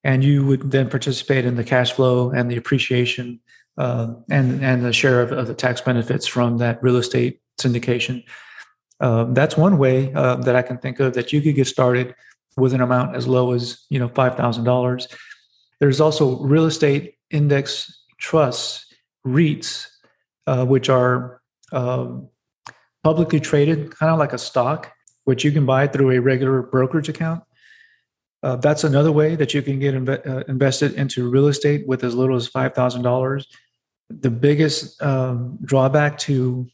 and 0.03 0.23
you 0.23 0.43
would 0.47 0.71
then 0.71 0.89
participate 0.89 1.45
in 1.45 1.55
the 1.55 1.63
cash 1.63 1.91
flow 1.91 2.31
and 2.31 2.49
the 2.49 2.57
appreciation 2.57 3.39
uh, 3.77 4.13
and 4.29 4.63
and 4.63 4.85
the 4.85 4.93
share 4.93 5.21
of, 5.21 5.31
of, 5.31 5.47
the 5.47 5.53
tax 5.53 5.81
benefits 5.81 6.25
from 6.25 6.57
that 6.57 6.81
real 6.81 6.95
estate 6.95 7.41
syndication. 7.59 8.23
Um, 9.01 9.33
that's 9.33 9.57
one 9.57 9.77
way 9.77 10.13
uh, 10.13 10.37
that 10.37 10.55
I 10.55 10.61
can 10.61 10.77
think 10.77 10.99
of 10.99 11.13
that 11.13 11.33
you 11.33 11.41
could 11.41 11.55
get 11.55 11.67
started 11.67 12.15
with 12.57 12.73
an 12.73 12.81
amount 12.81 13.15
as 13.15 13.27
low 13.27 13.51
as 13.51 13.85
you 13.89 13.99
know 13.99 14.07
five 14.07 14.35
thousand 14.35 14.63
dollars. 14.63 15.07
There's 15.79 15.99
also 15.99 16.39
real 16.39 16.65
estate 16.65 17.15
index 17.31 18.03
trusts, 18.17 18.85
REITs, 19.27 19.87
uh, 20.47 20.65
which 20.65 20.87
are 20.89 21.41
um, 21.73 22.29
publicly 23.03 23.39
traded, 23.39 23.95
kind 23.95 24.11
of 24.11 24.19
like 24.19 24.33
a 24.33 24.37
stock. 24.37 24.91
which 25.25 25.43
you 25.43 25.51
can 25.51 25.65
buy 25.65 25.87
through 25.87 26.11
a 26.11 26.21
regular 26.21 26.61
brokerage 26.61 27.09
account. 27.09 27.43
Uh, 28.43 28.55
that's 28.57 28.83
another 28.83 29.11
way 29.11 29.35
that 29.35 29.55
you 29.55 29.61
can 29.63 29.79
get 29.79 29.95
inve- 29.95 30.25
uh, 30.27 30.43
invested 30.47 30.93
into 30.93 31.29
real 31.29 31.47
estate 31.47 31.87
with 31.87 32.03
as 32.03 32.13
little 32.13 32.35
as 32.35 32.47
five 32.47 32.73
thousand 32.73 33.01
dollars. 33.01 33.47
The 34.09 34.29
biggest 34.29 35.01
um, 35.01 35.57
drawback 35.63 36.17
to 36.19 36.67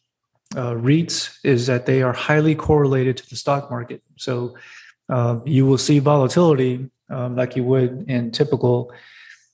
uh, 0.56 0.74
REITs 0.74 1.38
is 1.44 1.68
that 1.68 1.86
they 1.86 2.02
are 2.02 2.14
highly 2.14 2.56
correlated 2.56 3.18
to 3.18 3.30
the 3.30 3.36
stock 3.36 3.72
market. 3.72 4.04
So 4.18 4.56
uh, 5.10 5.40
you 5.46 5.66
will 5.66 5.78
see 5.78 6.00
volatility 6.00 6.90
um, 7.10 7.36
like 7.36 7.56
you 7.56 7.64
would 7.64 8.06
in 8.10 8.32
typical 8.32 8.92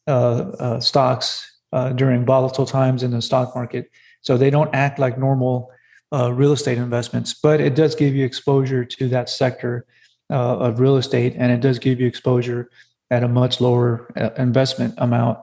uh, 0.07 0.12
uh, 0.60 0.79
stocks 0.79 1.53
during 1.96 2.25
volatile 2.25 2.65
times 2.65 3.03
in 3.03 3.12
the 3.12 3.22
stock 3.22 3.53
market. 3.53 3.91
So 4.22 4.36
they 4.38 4.50
don't 4.50 4.74
act 4.74 4.98
like 4.98 5.17
normal 5.17 5.69
real 6.12 6.53
estate 6.53 6.79
investments, 6.79 7.36
but 7.36 7.62
it 7.62 7.75
does 7.75 7.93
give 7.93 8.15
you 8.15 8.25
exposure 8.25 8.84
to 8.84 9.07
that 9.10 9.29
sector 9.29 9.86
uh, 10.29 10.57
of 10.57 10.79
real 10.79 10.98
estate, 10.98 11.36
and 11.38 11.51
it 11.51 11.62
does 11.62 11.79
give 11.79 12.00
you 12.00 12.07
exposure 12.07 12.69
at 13.12 13.24
a 13.24 13.27
much 13.27 13.62
lower 13.62 14.12
uh, 14.17 14.29
investment 14.38 14.93
amount 14.98 15.39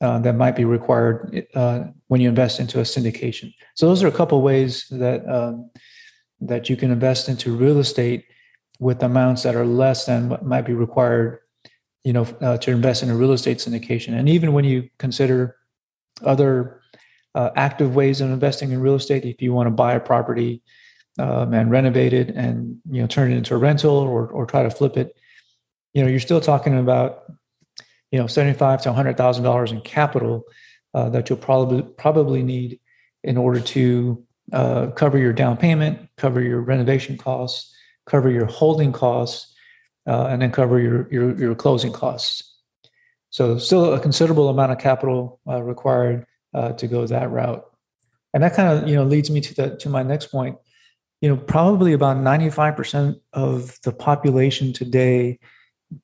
uh, 0.00 0.18
that 0.20 0.34
might 0.34 0.56
be 0.56 0.64
required 0.64 1.46
uh, 1.54 1.84
when 2.08 2.20
you 2.20 2.28
invest 2.28 2.58
into 2.58 2.80
a 2.80 2.82
syndication. 2.82 3.52
So 3.74 3.86
those 3.86 4.02
are 4.02 4.08
a 4.08 4.12
couple 4.12 4.40
ways 4.40 4.86
that 4.90 5.28
um, 5.28 5.70
that 6.40 6.70
you 6.70 6.76
can 6.76 6.90
invest 6.90 7.28
into 7.28 7.54
real 7.54 7.78
estate 7.78 8.24
with 8.78 9.02
amounts 9.02 9.42
that 9.42 9.54
are 9.54 9.66
less 9.66 10.06
than 10.06 10.30
what 10.30 10.44
might 10.44 10.62
be 10.62 10.72
required, 10.72 11.40
you 12.02 12.14
know, 12.14 12.22
uh, 12.40 12.56
to 12.56 12.70
invest 12.70 13.02
in 13.02 13.10
a 13.10 13.14
real 13.14 13.32
estate 13.32 13.58
syndication. 13.58 14.18
And 14.18 14.26
even 14.28 14.54
when 14.54 14.64
you 14.64 14.88
consider 14.98 15.56
other 16.24 16.80
uh, 17.34 17.50
active 17.56 17.94
ways 17.94 18.22
of 18.22 18.30
investing 18.30 18.72
in 18.72 18.80
real 18.80 18.94
estate, 18.94 19.24
if 19.24 19.42
you 19.42 19.52
want 19.52 19.66
to 19.66 19.70
buy 19.70 19.92
a 19.92 20.00
property 20.00 20.62
um, 21.18 21.52
and 21.52 21.70
renovate 21.70 22.14
it 22.14 22.30
and 22.30 22.78
you 22.90 23.02
know 23.02 23.06
turn 23.06 23.32
it 23.32 23.36
into 23.36 23.54
a 23.54 23.58
rental 23.58 23.96
or 23.96 24.28
or 24.28 24.46
try 24.46 24.62
to 24.62 24.70
flip 24.70 24.96
it, 24.96 25.14
you 25.92 26.02
know 26.02 26.08
you're 26.08 26.20
still 26.20 26.40
talking 26.40 26.78
about 26.78 27.24
you 28.10 28.18
know 28.18 28.26
seventy 28.26 28.56
five 28.56 28.82
to 28.82 28.92
hundred 28.92 29.16
thousand 29.16 29.44
dollars 29.44 29.72
in 29.72 29.80
capital 29.80 30.44
uh, 30.94 31.08
that 31.10 31.28
you'll 31.28 31.38
probably 31.38 31.82
probably 31.82 32.42
need 32.42 32.80
in 33.24 33.36
order 33.36 33.60
to 33.60 34.24
uh, 34.52 34.88
cover 34.88 35.18
your 35.18 35.32
down 35.32 35.56
payment, 35.56 36.08
cover 36.16 36.40
your 36.40 36.60
renovation 36.60 37.16
costs, 37.16 37.74
cover 38.06 38.30
your 38.30 38.46
holding 38.46 38.92
costs, 38.92 39.54
uh, 40.06 40.26
and 40.26 40.42
then 40.42 40.50
cover 40.50 40.80
your, 40.80 41.08
your 41.12 41.36
your 41.38 41.54
closing 41.54 41.92
costs. 41.92 42.58
So 43.30 43.58
still 43.58 43.94
a 43.94 44.00
considerable 44.00 44.48
amount 44.48 44.72
of 44.72 44.78
capital 44.78 45.40
uh, 45.48 45.62
required 45.62 46.26
uh, 46.52 46.72
to 46.72 46.86
go 46.88 47.06
that 47.06 47.30
route. 47.30 47.64
And 48.34 48.42
that 48.42 48.54
kind 48.54 48.76
of 48.76 48.88
you 48.88 48.96
know 48.96 49.04
leads 49.04 49.30
me 49.30 49.40
to 49.40 49.54
the 49.54 49.76
to 49.76 49.88
my 49.88 50.02
next 50.02 50.26
point 50.26 50.56
you 51.20 51.28
know, 51.28 51.36
probably 51.36 51.92
about 51.92 52.16
95% 52.16 53.20
of 53.32 53.78
the 53.82 53.92
population 53.92 54.72
today 54.72 55.38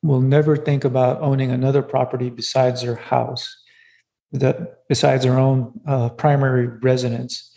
will 0.03 0.21
never 0.21 0.57
think 0.57 0.85
about 0.85 1.21
owning 1.21 1.51
another 1.51 1.83
property 1.83 2.31
besides 2.31 2.83
their 2.83 2.97
house, 2.97 3.57
that 4.33 4.89
besides 4.89 5.25
their 5.25 5.39
own 5.39 5.81
uh, 5.87 6.09
primary 6.11 6.67
residence. 6.67 7.53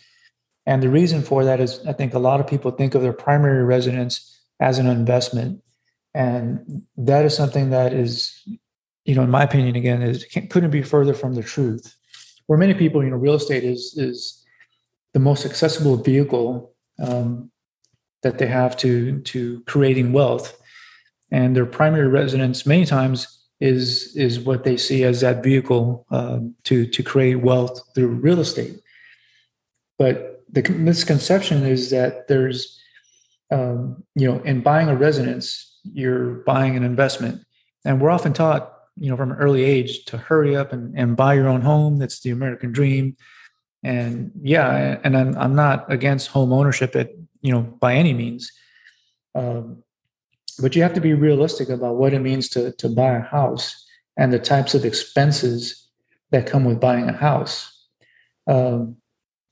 And 0.66 0.82
the 0.82 0.88
reason 0.88 1.22
for 1.22 1.44
that 1.44 1.60
is 1.60 1.84
I 1.86 1.92
think 1.92 2.14
a 2.14 2.18
lot 2.18 2.40
of 2.40 2.46
people 2.46 2.70
think 2.70 2.94
of 2.94 3.02
their 3.02 3.12
primary 3.12 3.64
residence 3.64 4.38
as 4.60 4.78
an 4.78 4.86
investment. 4.86 5.62
And 6.14 6.82
that 6.96 7.24
is 7.24 7.34
something 7.34 7.70
that 7.70 7.92
is, 7.92 8.32
you 9.04 9.14
know, 9.14 9.22
in 9.22 9.30
my 9.30 9.44
opinion, 9.44 9.76
again, 9.76 10.02
is 10.02 10.24
couldn't 10.50 10.70
be 10.70 10.82
further 10.82 11.14
from 11.14 11.34
the 11.34 11.42
truth. 11.42 11.96
For 12.46 12.56
many 12.56 12.74
people, 12.74 13.02
you 13.02 13.10
know, 13.10 13.16
real 13.16 13.34
estate 13.34 13.64
is 13.64 13.94
is 13.96 14.44
the 15.14 15.20
most 15.20 15.44
accessible 15.44 15.96
vehicle 15.96 16.72
um, 17.00 17.50
that 18.22 18.38
they 18.38 18.46
have 18.46 18.76
to 18.78 19.20
to 19.20 19.62
creating 19.66 20.12
wealth, 20.12 20.59
and 21.30 21.56
their 21.56 21.66
primary 21.66 22.08
residence 22.08 22.66
many 22.66 22.84
times 22.84 23.38
is 23.60 24.14
is 24.16 24.40
what 24.40 24.64
they 24.64 24.76
see 24.76 25.04
as 25.04 25.20
that 25.20 25.42
vehicle 25.42 26.06
um, 26.10 26.54
to 26.64 26.86
to 26.86 27.02
create 27.02 27.36
wealth 27.36 27.80
through 27.94 28.08
real 28.08 28.40
estate. 28.40 28.80
But 29.98 30.42
the 30.50 30.62
misconception 30.70 31.64
is 31.64 31.90
that 31.90 32.26
there's 32.28 32.80
um, 33.50 34.02
you 34.14 34.30
know 34.30 34.40
in 34.42 34.60
buying 34.60 34.88
a 34.88 34.96
residence 34.96 35.78
you're 35.84 36.42
buying 36.44 36.76
an 36.76 36.84
investment, 36.84 37.44
and 37.84 38.00
we're 38.00 38.10
often 38.10 38.32
taught 38.32 38.72
you 38.96 39.10
know 39.10 39.16
from 39.16 39.32
an 39.32 39.38
early 39.38 39.64
age 39.64 40.04
to 40.06 40.16
hurry 40.16 40.56
up 40.56 40.72
and, 40.72 40.98
and 40.98 41.16
buy 41.16 41.34
your 41.34 41.48
own 41.48 41.60
home. 41.60 41.98
That's 41.98 42.20
the 42.20 42.30
American 42.30 42.72
dream 42.72 43.16
and 43.82 44.30
yeah 44.42 44.98
and 45.04 45.16
I'm, 45.16 45.36
I'm 45.36 45.54
not 45.54 45.90
against 45.90 46.28
home 46.28 46.52
ownership 46.52 46.94
at 46.96 47.12
you 47.40 47.52
know 47.52 47.62
by 47.62 47.94
any 47.94 48.12
means 48.12 48.52
um, 49.34 49.82
but 50.56 50.74
you 50.74 50.82
have 50.82 50.94
to 50.94 51.00
be 51.00 51.14
realistic 51.14 51.68
about 51.68 51.96
what 51.96 52.14
it 52.14 52.20
means 52.20 52.48
to 52.48 52.72
to 52.72 52.88
buy 52.88 53.16
a 53.16 53.20
house 53.20 53.86
and 54.16 54.32
the 54.32 54.38
types 54.38 54.74
of 54.74 54.84
expenses 54.84 55.88
that 56.30 56.46
come 56.46 56.64
with 56.64 56.80
buying 56.80 57.08
a 57.08 57.16
house 57.16 57.86
um, 58.46 58.96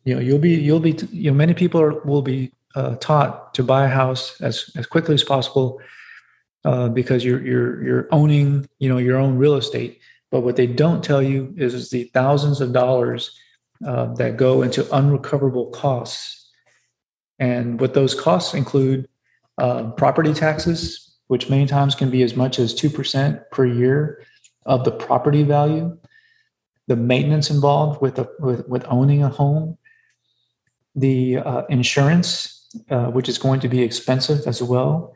you 0.05 0.15
know 0.15 0.21
you'll 0.21 0.39
be 0.39 0.55
you'll 0.55 0.81
be 0.81 0.97
you 1.11 1.31
know 1.31 1.37
many 1.37 1.55
people 1.55 1.81
are, 1.81 2.01
will 2.01 2.23
be 2.23 2.53
uh, 2.75 2.95
taught 2.97 3.55
to 3.55 3.63
buy 3.63 3.85
a 3.85 3.89
house 3.89 4.41
as 4.41 4.71
as 4.77 4.87
quickly 4.87 5.15
as 5.15 5.25
possible 5.25 5.81
uh, 6.65 6.89
because 6.89 7.25
you're 7.25 7.45
you're 7.45 7.83
you're 7.83 8.09
owning 8.11 8.69
you 8.79 8.89
know 8.89 8.99
your 8.99 9.17
own 9.17 9.37
real 9.37 9.55
estate 9.55 10.01
but 10.31 10.41
what 10.41 10.57
they 10.57 10.67
don't 10.67 11.03
tell 11.03 11.23
you 11.23 11.55
is, 11.57 11.75
is 11.75 11.91
the 11.91 12.05
thousands 12.15 12.61
of 12.61 12.73
dollars 12.73 13.39
uh, 13.87 14.13
that 14.15 14.37
go 14.37 14.63
into 14.63 14.93
unrecoverable 14.95 15.67
costs. 15.71 16.51
And 17.39 17.81
what 17.81 17.95
those 17.95 18.15
costs 18.15 18.55
include 18.55 19.09
uh, 19.59 19.91
property 19.93 20.33
taxes, 20.33 21.17
which 21.27 21.51
many 21.51 21.67
times 21.67 21.95
can 21.95 22.11
be 22.11 22.23
as 22.23 22.37
much 22.37 22.59
as 22.59 22.75
2% 22.75 23.43
per 23.51 23.67
year 23.67 24.25
of 24.67 24.85
the 24.85 24.91
property 24.91 25.43
value, 25.43 25.97
the 26.87 26.97
maintenance 26.97 27.51
involved 27.51 28.01
with, 28.01 28.19
a, 28.19 28.29
with, 28.39 28.67
with 28.69 28.85
owning 28.89 29.23
a 29.23 29.29
home, 29.29 29.77
the 30.95 31.39
uh, 31.39 31.63
insurance, 31.69 32.67
uh, 32.91 33.07
which 33.07 33.29
is 33.29 33.39
going 33.39 33.61
to 33.61 33.69
be 33.69 33.83
expensive 33.83 34.47
as 34.47 34.63
well. 34.63 35.15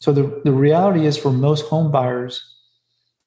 So 0.00 0.12
the, 0.12 0.40
the 0.44 0.52
reality 0.52 1.06
is 1.06 1.16
for 1.16 1.32
most 1.32 1.66
home 1.66 1.90
buyers 1.90 2.42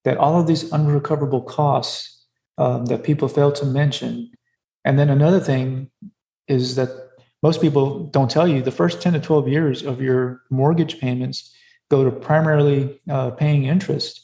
that 0.04 0.18
all 0.18 0.40
of 0.40 0.48
these 0.48 0.72
unrecoverable 0.72 1.44
costs 1.44 2.26
um, 2.58 2.86
that 2.86 3.04
people 3.04 3.28
fail 3.28 3.52
to 3.52 3.66
mention. 3.66 4.32
And 4.86 4.98
then 4.98 5.10
another 5.10 5.40
thing 5.40 5.92
is 6.48 6.76
that 6.76 7.11
most 7.42 7.62
people 7.62 8.06
don't 8.06 8.30
tell 8.30 8.48
you 8.48 8.62
the 8.62 8.72
first 8.72 9.02
10 9.02 9.14
to 9.14 9.20
12 9.20 9.48
years 9.48 9.84
of 9.84 10.02
your 10.02 10.44
mortgage 10.50 11.00
payments 11.00 11.54
go 11.90 12.04
to 12.04 12.12
primarily 12.12 13.00
uh, 13.10 13.32
paying 13.32 13.66
interest. 13.66 14.22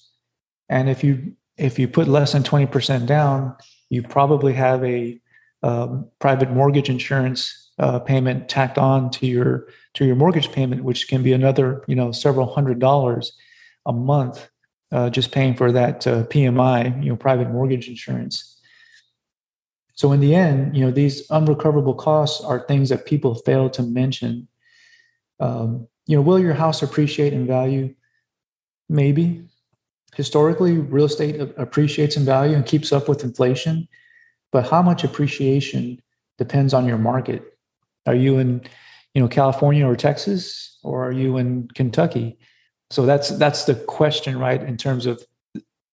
And 0.70 0.90
if 0.90 1.04
you 1.04 1.34
if 1.58 1.80
you 1.80 1.88
put 1.88 2.08
less 2.08 2.34
than 2.34 2.44
20% 2.44 3.08
down, 3.08 3.56
you 3.90 4.04
probably 4.04 4.54
have 4.54 4.84
a 4.84 5.20
um, 5.64 6.08
private 6.20 6.52
mortgage 6.52 6.88
insurance 6.88 7.72
uh, 7.80 7.98
payment 7.98 8.48
tacked 8.48 8.78
on 8.78 9.10
to 9.12 9.26
your 9.26 9.68
to 9.96 10.06
your 10.06 10.16
mortgage 10.16 10.52
payment, 10.52 10.84
which 10.84 11.08
can 11.08 11.24
be 11.24 11.34
another 11.34 11.84
you 11.88 11.96
know 11.96 12.12
several 12.12 12.54
hundred 12.54 12.80
dollars 12.80 13.34
a 13.86 13.94
month 13.94 14.50
uh, 14.92 15.10
just 15.10 15.32
paying 15.32 15.56
for 15.56 15.72
that 15.72 16.06
uh, 16.08 16.24
PMI, 16.26 17.04
you 17.04 17.10
know, 17.10 17.16
private 17.16 17.50
mortgage 17.50 17.88
insurance. 17.88 18.57
So 19.98 20.12
in 20.12 20.20
the 20.20 20.36
end, 20.36 20.78
you 20.78 20.86
know, 20.86 20.92
these 20.92 21.28
unrecoverable 21.32 21.96
costs 21.96 22.44
are 22.44 22.60
things 22.60 22.90
that 22.90 23.08
people 23.08 23.34
fail 23.34 23.68
to 23.72 23.82
mention. 23.82 24.48
Um, 25.40 25.88
you 26.06 26.16
know, 26.16 26.22
will 26.22 26.40
your 26.40 26.54
house 26.54 26.84
appreciate 26.84 27.34
in 27.34 27.48
value? 27.48 27.96
Maybe. 28.88 29.44
Historically, 30.16 30.78
real 30.78 31.06
estate 31.06 31.42
appreciates 31.58 32.16
in 32.16 32.26
value 32.26 32.56
and 32.56 32.64
keeps 32.64 32.92
up 32.92 33.10
with 33.10 33.24
inflation, 33.24 33.88
but 34.52 34.70
how 34.70 34.84
much 34.84 35.04
appreciation 35.04 36.00
depends 36.38 36.76
on 36.76 36.86
your 36.86 37.00
market. 37.00 37.58
Are 38.06 38.16
you 38.16 38.38
in, 38.38 38.62
you 39.16 39.22
know, 39.22 39.28
California 39.28 39.86
or 39.86 39.96
Texas, 39.96 40.78
or 40.84 41.08
are 41.08 41.12
you 41.12 41.38
in 41.38 41.70
Kentucky? 41.74 42.38
So 42.92 43.08
that's 43.08 43.30
that's 43.30 43.66
the 43.66 43.76
question, 43.76 44.38
right? 44.38 44.62
In 44.62 44.78
terms 44.78 45.08
of 45.08 45.26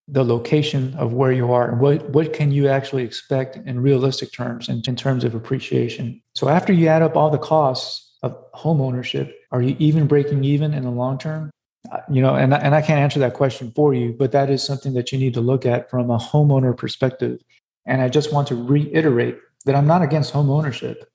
the 0.06 0.24
location 0.24 0.94
of 0.96 1.14
where 1.14 1.32
you 1.32 1.52
are 1.52 1.70
and 1.70 1.80
what, 1.80 2.08
what 2.10 2.32
can 2.32 2.52
you 2.52 2.68
actually 2.68 3.02
expect 3.02 3.56
in 3.56 3.80
realistic 3.80 4.32
terms 4.32 4.68
and 4.68 4.86
in 4.86 4.96
terms 4.96 5.24
of 5.24 5.34
appreciation. 5.34 6.20
So 6.34 6.48
after 6.48 6.72
you 6.72 6.88
add 6.88 7.02
up 7.02 7.16
all 7.16 7.30
the 7.30 7.38
costs 7.38 8.12
of 8.22 8.36
home 8.52 8.80
ownership, 8.80 9.34
are 9.50 9.62
you 9.62 9.76
even 9.78 10.06
breaking 10.06 10.44
even 10.44 10.74
in 10.74 10.82
the 10.82 10.90
long 10.90 11.18
term? 11.18 11.50
Uh, 11.90 11.98
you 12.10 12.20
know, 12.20 12.34
and, 12.34 12.52
and 12.52 12.74
I 12.74 12.82
can't 12.82 13.00
answer 13.00 13.18
that 13.20 13.34
question 13.34 13.72
for 13.74 13.94
you, 13.94 14.14
but 14.18 14.32
that 14.32 14.50
is 14.50 14.62
something 14.62 14.94
that 14.94 15.12
you 15.12 15.18
need 15.18 15.34
to 15.34 15.40
look 15.40 15.64
at 15.66 15.90
from 15.90 16.10
a 16.10 16.18
homeowner 16.18 16.76
perspective. 16.76 17.40
And 17.86 18.00
I 18.02 18.08
just 18.08 18.32
want 18.32 18.48
to 18.48 18.54
reiterate 18.54 19.38
that 19.64 19.74
I'm 19.74 19.86
not 19.86 20.02
against 20.02 20.32
home 20.32 20.50
ownership. 20.50 21.10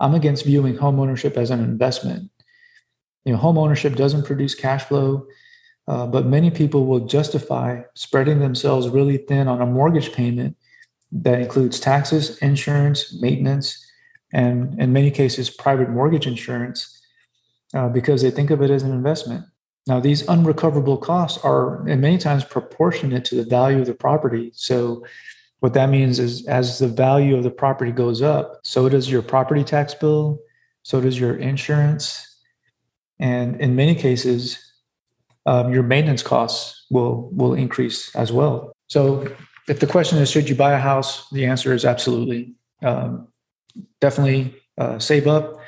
I'm 0.00 0.14
against 0.14 0.44
viewing 0.44 0.76
home 0.76 0.98
ownership 0.98 1.36
as 1.36 1.50
an 1.50 1.60
investment 1.60 2.30
you 3.24 3.32
know, 3.32 3.38
home 3.38 3.58
ownership 3.58 3.94
doesn't 3.94 4.24
produce 4.24 4.54
cash 4.54 4.84
flow, 4.84 5.26
uh, 5.88 6.06
but 6.06 6.26
many 6.26 6.50
people 6.50 6.86
will 6.86 7.00
justify 7.00 7.82
spreading 7.94 8.38
themselves 8.38 8.88
really 8.88 9.18
thin 9.18 9.48
on 9.48 9.60
a 9.60 9.66
mortgage 9.66 10.12
payment 10.12 10.56
that 11.10 11.40
includes 11.40 11.80
taxes, 11.80 12.38
insurance, 12.38 13.20
maintenance, 13.20 13.84
and 14.32 14.80
in 14.80 14.92
many 14.92 15.10
cases, 15.10 15.50
private 15.50 15.90
mortgage 15.90 16.26
insurance 16.26 17.00
uh, 17.74 17.88
because 17.88 18.22
they 18.22 18.30
think 18.30 18.50
of 18.50 18.62
it 18.62 18.70
as 18.70 18.82
an 18.82 18.92
investment. 18.92 19.44
Now, 19.86 19.98
these 19.98 20.26
unrecoverable 20.28 20.98
costs 20.98 21.42
are, 21.44 21.86
and 21.88 22.00
many 22.00 22.16
times, 22.16 22.44
proportionate 22.44 23.24
to 23.26 23.34
the 23.34 23.44
value 23.44 23.80
of 23.80 23.86
the 23.86 23.94
property. 23.94 24.52
So, 24.54 25.04
what 25.58 25.74
that 25.74 25.90
means 25.90 26.18
is, 26.18 26.46
as 26.46 26.78
the 26.78 26.88
value 26.88 27.36
of 27.36 27.42
the 27.42 27.50
property 27.50 27.92
goes 27.92 28.22
up, 28.22 28.60
so 28.62 28.88
does 28.88 29.10
your 29.10 29.22
property 29.22 29.62
tax 29.62 29.94
bill, 29.94 30.40
so 30.82 31.00
does 31.00 31.18
your 31.18 31.36
insurance, 31.36 32.40
and 33.18 33.60
in 33.60 33.76
many 33.76 33.94
cases, 33.94 34.71
um, 35.46 35.72
your 35.72 35.82
maintenance 35.82 36.22
costs 36.22 36.84
will 36.90 37.28
will 37.32 37.54
increase 37.54 38.14
as 38.14 38.32
well. 38.32 38.72
So, 38.88 39.26
if 39.68 39.80
the 39.80 39.86
question 39.86 40.18
is, 40.18 40.30
should 40.30 40.48
you 40.48 40.54
buy 40.54 40.72
a 40.72 40.78
house? 40.78 41.28
The 41.30 41.46
answer 41.46 41.72
is 41.72 41.84
absolutely. 41.84 42.54
Um, 42.82 43.28
definitely 44.00 44.54
uh, 44.78 44.98
save 44.98 45.26
up, 45.26 45.60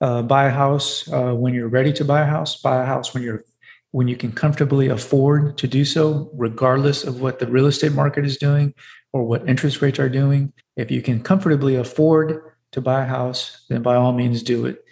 uh, 0.00 0.22
buy 0.22 0.46
a 0.46 0.50
house 0.50 1.10
uh, 1.12 1.32
when 1.32 1.54
you're 1.54 1.68
ready 1.68 1.92
to 1.94 2.04
buy 2.04 2.22
a 2.22 2.26
house. 2.26 2.60
Buy 2.60 2.82
a 2.82 2.86
house 2.86 3.14
when 3.14 3.22
you're 3.22 3.44
when 3.92 4.06
you 4.06 4.16
can 4.16 4.32
comfortably 4.32 4.88
afford 4.88 5.56
to 5.58 5.66
do 5.66 5.84
so, 5.84 6.30
regardless 6.34 7.04
of 7.04 7.20
what 7.20 7.38
the 7.38 7.46
real 7.46 7.66
estate 7.66 7.92
market 7.92 8.24
is 8.24 8.36
doing 8.36 8.74
or 9.12 9.24
what 9.24 9.48
interest 9.48 9.80
rates 9.80 9.98
are 9.98 10.10
doing. 10.10 10.52
If 10.76 10.90
you 10.90 11.00
can 11.00 11.22
comfortably 11.22 11.76
afford 11.76 12.42
to 12.72 12.80
buy 12.80 13.02
a 13.02 13.06
house, 13.06 13.64
then 13.68 13.82
by 13.82 13.96
all 13.96 14.12
means 14.12 14.42
do 14.42 14.66
it. 14.66 14.84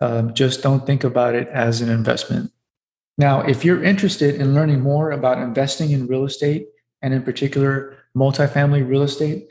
Um, 0.00 0.34
just 0.34 0.62
don't 0.62 0.86
think 0.86 1.04
about 1.04 1.34
it 1.34 1.48
as 1.48 1.80
an 1.80 1.88
investment. 1.88 2.52
Now, 3.18 3.42
if 3.42 3.64
you're 3.64 3.84
interested 3.84 4.36
in 4.36 4.54
learning 4.54 4.80
more 4.80 5.10
about 5.10 5.38
investing 5.38 5.90
in 5.90 6.06
real 6.06 6.24
estate, 6.24 6.68
and 7.02 7.12
in 7.12 7.22
particular 7.22 7.98
multifamily 8.16 8.88
real 8.88 9.02
estate, 9.02 9.48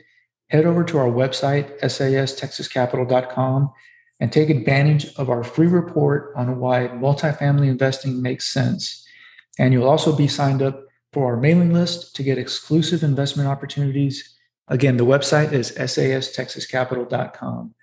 head 0.48 0.66
over 0.66 0.82
to 0.84 0.98
our 0.98 1.06
website, 1.06 1.78
sastexascapital.com, 1.80 3.72
and 4.20 4.32
take 4.32 4.50
advantage 4.50 5.14
of 5.16 5.30
our 5.30 5.44
free 5.44 5.66
report 5.66 6.32
on 6.36 6.58
why 6.58 6.88
multifamily 6.88 7.68
investing 7.68 8.22
makes 8.22 8.52
sense. 8.52 9.06
And 9.58 9.72
you'll 9.72 9.88
also 9.88 10.16
be 10.16 10.28
signed 10.28 10.62
up 10.62 10.84
for 11.12 11.26
our 11.26 11.36
mailing 11.36 11.72
list 11.72 12.16
to 12.16 12.22
get 12.22 12.38
exclusive 12.38 13.02
investment 13.02 13.48
opportunities. 13.48 14.36
Again, 14.68 14.96
the 14.96 15.04
website 15.04 15.52
is 15.52 15.72
sastexascapital.com. 15.72 17.74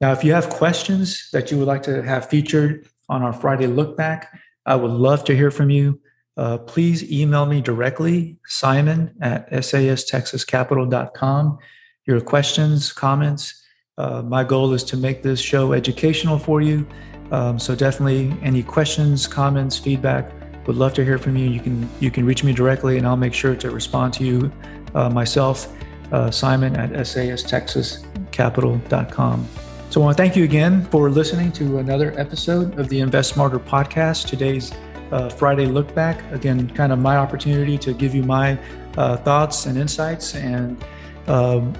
Now, 0.00 0.12
if 0.12 0.24
you 0.24 0.32
have 0.32 0.50
questions 0.50 1.28
that 1.32 1.50
you 1.50 1.58
would 1.58 1.68
like 1.68 1.82
to 1.84 2.02
have 2.02 2.28
featured 2.28 2.88
on 3.08 3.22
our 3.22 3.32
Friday 3.32 3.66
look 3.66 3.96
back, 3.96 4.38
I 4.66 4.76
would 4.76 4.90
love 4.90 5.24
to 5.24 5.34
hear 5.34 5.50
from 5.50 5.70
you. 5.70 5.98
Uh, 6.36 6.58
please 6.58 7.10
email 7.10 7.46
me 7.46 7.62
directly, 7.62 8.36
simon 8.46 9.14
at 9.22 9.50
sastexascapital.com. 9.50 11.58
Your 12.06 12.20
questions, 12.20 12.92
comments, 12.92 13.62
uh, 13.98 14.22
my 14.22 14.44
goal 14.44 14.72
is 14.74 14.84
to 14.84 14.96
make 14.96 15.22
this 15.22 15.40
show 15.40 15.72
educational 15.72 16.38
for 16.38 16.60
you. 16.60 16.86
Um, 17.30 17.58
so 17.58 17.74
definitely, 17.74 18.36
any 18.42 18.62
questions, 18.62 19.26
comments, 19.26 19.78
feedback, 19.78 20.30
would 20.66 20.76
love 20.76 20.92
to 20.94 21.04
hear 21.04 21.18
from 21.18 21.36
you. 21.36 21.48
You 21.48 21.60
can 21.60 21.88
you 22.00 22.10
can 22.10 22.26
reach 22.26 22.42
me 22.44 22.52
directly, 22.52 22.98
and 22.98 23.06
I'll 23.06 23.16
make 23.16 23.32
sure 23.34 23.56
to 23.56 23.70
respond 23.70 24.12
to 24.14 24.24
you 24.24 24.52
uh, 24.94 25.08
myself, 25.08 25.74
uh, 26.12 26.30
Simon 26.30 26.76
at 26.76 26.90
sastexascapital.com. 26.90 29.65
So 29.88 30.02
I 30.02 30.04
want 30.04 30.16
to 30.16 30.22
thank 30.22 30.36
you 30.36 30.44
again 30.44 30.84
for 30.86 31.08
listening 31.08 31.52
to 31.52 31.78
another 31.78 32.12
episode 32.18 32.78
of 32.78 32.88
the 32.88 33.00
Invest 33.00 33.32
Smarter 33.32 33.58
podcast. 33.58 34.26
Today's 34.26 34.72
uh, 35.12 35.28
Friday 35.28 35.66
look 35.66 35.94
back. 35.94 36.20
Again, 36.32 36.68
kind 36.70 36.92
of 36.92 36.98
my 36.98 37.16
opportunity 37.16 37.78
to 37.78 37.94
give 37.94 38.14
you 38.14 38.22
my 38.22 38.58
uh, 38.98 39.16
thoughts 39.16 39.66
and 39.66 39.78
insights 39.78 40.34
and 40.34 40.84
um, 41.28 41.72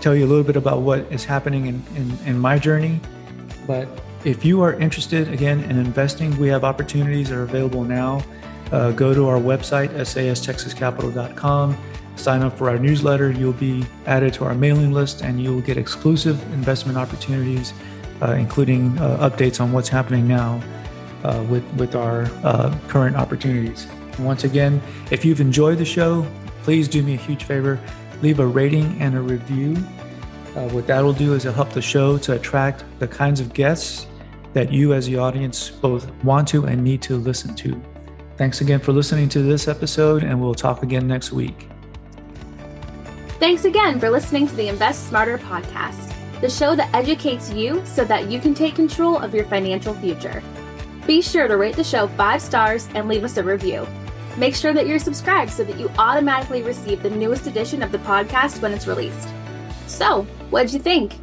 tell 0.00 0.14
you 0.14 0.26
a 0.26 0.28
little 0.28 0.44
bit 0.44 0.56
about 0.56 0.82
what 0.82 1.00
is 1.10 1.24
happening 1.24 1.66
in, 1.66 1.82
in, 1.96 2.18
in 2.26 2.38
my 2.38 2.58
journey. 2.58 3.00
But 3.66 3.88
if 4.24 4.44
you 4.44 4.62
are 4.62 4.74
interested, 4.74 5.32
again, 5.32 5.60
in 5.64 5.78
investing, 5.78 6.36
we 6.38 6.48
have 6.48 6.62
opportunities 6.62 7.30
that 7.30 7.38
are 7.38 7.42
available 7.42 7.84
now. 7.84 8.22
Uh, 8.70 8.92
go 8.92 9.14
to 9.14 9.26
our 9.26 9.38
website, 9.38 9.88
sastexascapital.com, 9.88 11.76
sign 12.20 12.42
up 12.42 12.56
for 12.56 12.68
our 12.70 12.78
newsletter. 12.78 13.30
You'll 13.30 13.52
be 13.52 13.84
added 14.06 14.32
to 14.34 14.44
our 14.44 14.54
mailing 14.54 14.92
list 14.92 15.22
and 15.22 15.42
you'll 15.42 15.60
get 15.60 15.76
exclusive 15.76 16.40
investment 16.52 16.98
opportunities, 16.98 17.72
uh, 18.22 18.32
including 18.32 18.98
uh, 18.98 19.28
updates 19.28 19.60
on 19.60 19.72
what's 19.72 19.88
happening 19.88 20.28
now 20.28 20.62
uh, 21.24 21.44
with, 21.48 21.64
with 21.74 21.94
our 21.94 22.22
uh, 22.44 22.76
current 22.88 23.16
opportunities. 23.16 23.86
once 24.18 24.44
again, 24.44 24.82
if 25.10 25.24
you've 25.24 25.40
enjoyed 25.40 25.78
the 25.78 25.84
show, 25.84 26.26
please 26.62 26.88
do 26.88 27.02
me 27.02 27.14
a 27.14 27.16
huge 27.16 27.44
favor 27.44 27.80
leave 28.22 28.38
a 28.38 28.46
rating 28.46 29.00
and 29.00 29.16
a 29.16 29.20
review. 29.20 29.76
Uh, 30.56 30.68
what 30.70 30.86
that 30.86 31.00
will 31.00 31.12
do 31.12 31.34
is 31.34 31.44
it'll 31.44 31.54
help 31.54 31.70
the 31.70 31.82
show 31.82 32.18
to 32.18 32.34
attract 32.34 32.84
the 32.98 33.08
kinds 33.08 33.40
of 33.40 33.52
guests 33.52 34.06
that 34.52 34.72
you, 34.72 34.92
as 34.92 35.06
the 35.06 35.16
audience, 35.16 35.70
both 35.70 36.10
want 36.24 36.48
to 36.48 36.64
and 36.64 36.82
need 36.82 37.00
to 37.02 37.16
listen 37.16 37.54
to. 37.54 37.80
Thanks 38.36 38.60
again 38.60 38.80
for 38.80 38.92
listening 38.92 39.28
to 39.30 39.42
this 39.42 39.68
episode, 39.68 40.24
and 40.24 40.40
we'll 40.40 40.54
talk 40.54 40.82
again 40.82 41.06
next 41.06 41.30
week. 41.30 41.68
Thanks 43.40 43.64
again 43.64 43.98
for 43.98 44.10
listening 44.10 44.46
to 44.48 44.54
the 44.54 44.68
Invest 44.68 45.08
Smarter 45.08 45.38
podcast, 45.38 46.12
the 46.42 46.50
show 46.50 46.76
that 46.76 46.94
educates 46.94 47.50
you 47.50 47.82
so 47.86 48.04
that 48.04 48.30
you 48.30 48.38
can 48.38 48.52
take 48.52 48.74
control 48.74 49.16
of 49.16 49.34
your 49.34 49.46
financial 49.46 49.94
future. 49.94 50.42
Be 51.06 51.22
sure 51.22 51.48
to 51.48 51.56
rate 51.56 51.74
the 51.74 51.82
show 51.82 52.06
five 52.06 52.42
stars 52.42 52.86
and 52.94 53.08
leave 53.08 53.24
us 53.24 53.38
a 53.38 53.42
review. 53.42 53.88
Make 54.36 54.54
sure 54.54 54.74
that 54.74 54.86
you're 54.86 54.98
subscribed 54.98 55.50
so 55.50 55.64
that 55.64 55.80
you 55.80 55.90
automatically 55.96 56.62
receive 56.62 57.02
the 57.02 57.08
newest 57.08 57.46
edition 57.46 57.82
of 57.82 57.92
the 57.92 57.98
podcast 58.00 58.60
when 58.60 58.74
it's 58.74 58.86
released. 58.86 59.30
So, 59.86 60.24
what'd 60.50 60.74
you 60.74 60.78
think? 60.78 61.14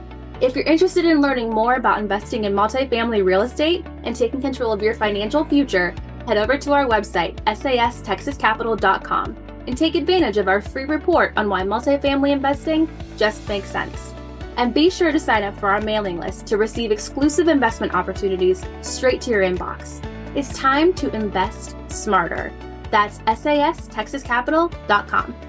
If 0.41 0.56
you're 0.56 0.65
interested 0.65 1.06
in 1.06 1.21
learning 1.21 1.51
more 1.51 1.75
about 1.75 1.99
investing 1.99 2.45
in 2.45 2.53
multifamily 2.53 3.23
real 3.23 3.43
estate 3.43 3.86
and 4.06 4.15
taking 4.15 4.41
control 4.41 4.71
of 4.71 4.82
your 4.82 4.95
financial 4.95 5.45
future, 5.45 5.93
head 6.25 6.38
over 6.38 6.58
to 6.58 6.73
our 6.73 6.88
website, 6.88 7.36
sastexascapital.com, 7.45 9.47
and 9.67 9.77
take 9.77 9.93
advantage 9.95 10.38
of 10.38 10.47
our 10.47 10.62
free 10.62 10.86
report 10.86 11.34
on 11.38 11.49
why 11.49 11.62
multifamily 11.62 12.32
investing 12.32 12.89
just 13.17 13.47
makes 13.47 13.69
sense. 13.69 14.15
And 14.56 14.73
be 14.73 14.89
sure 14.89 15.12
to 15.12 15.19
sign 15.19 15.43
up 15.43 15.56
for 15.60 15.69
our 15.69 15.82
mailing 15.82 16.19
list 16.19 16.47
to 16.47 16.58
receive 16.58 16.91
exclusive 16.91 17.47
investment 17.47 17.93
opportunities 17.93 18.65
straight 18.82 19.21
to 19.21 19.30
your 19.30 19.43
inbox. 19.43 20.03
It's 20.36 20.58
time 20.58 20.93
to 20.95 21.13
invest 21.13 21.75
smarter. 21.89 22.51
That's 22.89 23.19
sastexascapital.com. 23.19 25.47